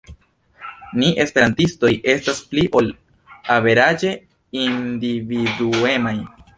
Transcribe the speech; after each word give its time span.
Ni 1.01 1.09
esperantistoj 1.23 1.91
estas 2.15 2.41
pli 2.55 2.65
ol 2.81 2.91
averaĝe 3.59 4.19
individuemaj. 4.67 6.21